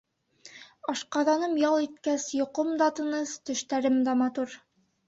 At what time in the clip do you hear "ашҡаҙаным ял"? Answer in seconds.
0.93-1.77